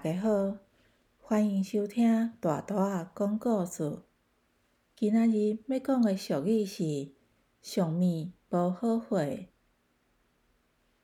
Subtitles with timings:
[0.00, 0.56] 大家好，
[1.20, 3.98] 欢迎收听大大啊讲故事。
[4.94, 7.14] 今仔日要讲的俗语是
[7.60, 9.26] “上面无好货”，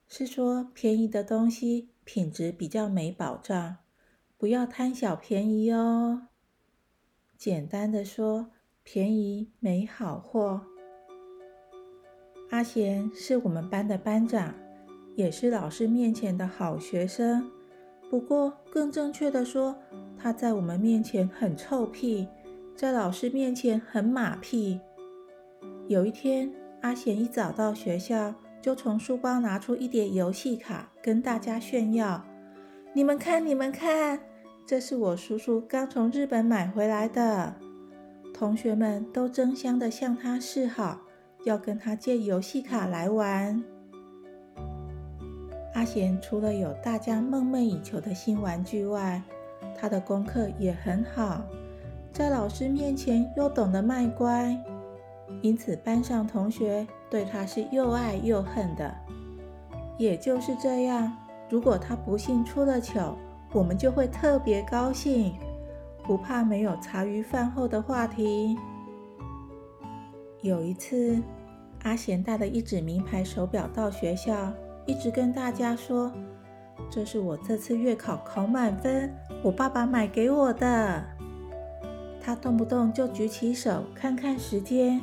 [0.07, 3.79] 是说便宜的东西品质比较没保障，
[4.39, 6.29] 不要贪小便宜哦。
[7.36, 8.53] 简单的说，
[8.85, 10.61] 便宜没好货。
[12.50, 14.54] 阿贤是我们班的班长，
[15.17, 17.50] 也是老师面前的好学生。
[18.11, 19.75] 不过，更正确的说，
[20.17, 22.29] 他在我们面前很臭屁，
[22.77, 24.80] 在老师面前很马屁。
[25.89, 32.25] 有一天，阿贤一早到学校，就从书包拿出一叠游戏卡，跟大家炫耀
[32.94, 34.20] ：“你们看，你们看，
[34.64, 37.55] 这是我叔叔刚从日本买回来的。”
[38.32, 41.00] 同学们都争相的向他示好，
[41.44, 43.62] 要跟他借游戏卡来玩。
[45.75, 49.20] 阿贤除了有大家梦寐以求的新玩具外，
[49.77, 51.42] 他的功课也很好，
[52.12, 54.56] 在老师面前又懂得卖乖，
[55.42, 58.94] 因此班上同学对他是又爱又恨的。
[59.98, 61.12] 也就是这样，
[61.50, 63.16] 如果他不幸出了糗，
[63.53, 65.34] 我们就会特别高兴，
[66.05, 68.56] 不怕没有茶余饭后的话题。
[70.41, 71.20] 有一次，
[71.83, 74.53] 阿贤带了一只名牌手表到学校。
[74.86, 76.12] 一直跟大家说，
[76.90, 79.10] 这是我这次月考考满分，
[79.42, 81.02] 我爸爸买给我的。
[82.20, 85.00] 他动不动就举起手看看时间，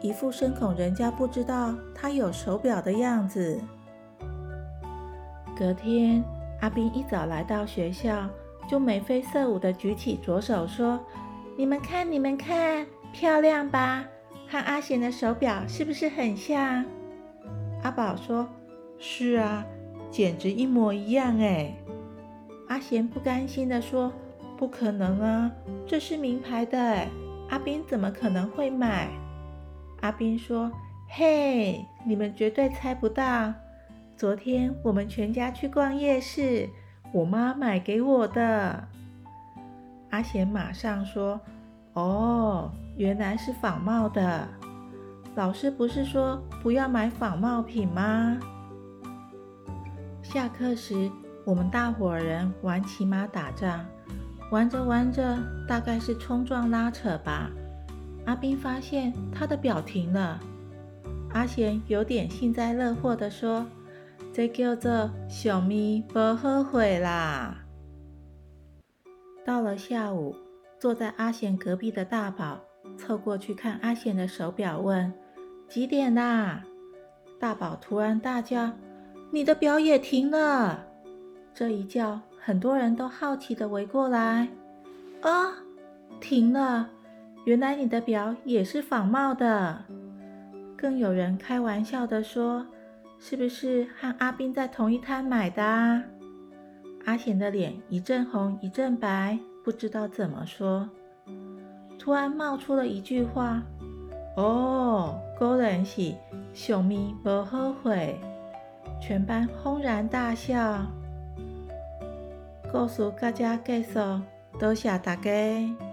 [0.00, 3.60] 一副深恐人家不知道他有手表的样子。
[5.56, 6.22] 隔天，
[6.60, 8.28] 阿斌一早来到学校，
[8.68, 11.00] 就眉飞色舞地举起左手说
[11.56, 14.04] ：“你们看，你们看，漂亮吧？
[14.48, 16.84] 和阿贤的手表是不是很像？”
[17.82, 18.46] 阿宝说。
[19.02, 19.64] 是啊，
[20.10, 21.74] 简直一模一样哎！
[22.68, 24.12] 阿贤不甘心地说
[24.58, 25.50] ：“不可能啊，
[25.86, 27.08] 这是名牌的，
[27.48, 29.08] 阿斌怎么可能会买？”
[30.02, 30.70] 阿斌说
[31.08, 33.54] ：“嘿，你们绝对猜不到，
[34.18, 36.68] 昨天我们全家去逛夜市，
[37.10, 38.86] 我妈买给我的。”
[40.10, 41.40] 阿贤马上说
[41.94, 44.46] ：“哦，原来是仿冒的。
[45.36, 48.38] 老师不是说不要买仿冒品吗？”
[50.32, 51.10] 下课时，
[51.44, 53.84] 我们大伙人玩骑马打仗，
[54.52, 55.36] 玩着玩着，
[55.66, 57.50] 大概是冲撞拉扯吧。
[58.26, 60.38] 阿斌发现他的表停了，
[61.32, 63.66] 阿贤有点幸灾乐祸地说
[64.32, 67.64] ：“这叫做小咪不后悔啦。”
[69.44, 70.36] 到了下午，
[70.78, 72.60] 坐在阿贤隔壁的大宝
[72.96, 75.12] 凑过去看阿贤的手表，问
[75.68, 76.62] ：“几点啦？”
[77.40, 78.70] 大宝突然大叫。
[79.32, 80.84] 你的表也停了，
[81.54, 84.48] 这一叫，很多人都好奇的围过来。
[85.20, 85.52] 啊，
[86.20, 86.88] 停了！
[87.44, 89.84] 原来你的表也是仿冒的。
[90.76, 92.66] 更有人开玩笑的说
[93.20, 96.02] ：“是不是和阿斌在同一摊买的？”啊
[97.06, 100.88] 阿贤的脸一阵红一阵白，不知道怎么说。
[101.98, 103.62] 突然冒出了一句话
[104.36, 106.14] ：“哦，果然是
[106.52, 108.18] 小咪不后悔。”
[109.00, 110.86] 全班轰然大笑。
[112.70, 114.20] 故事到这结束，
[114.58, 115.89] 多谢大家。